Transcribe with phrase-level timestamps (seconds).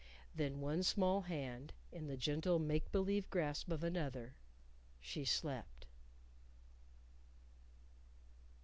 [0.33, 4.33] Then one small hand in the gentle make believe grasp of another,
[4.99, 5.85] she slept.